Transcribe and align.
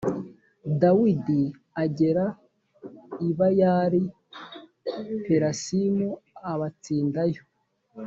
dawidi 0.81 1.41
agera 1.83 2.25
i 3.27 3.29
bayali 3.37 4.01
perasimu 5.25 6.07
abatsindayo 6.51 7.43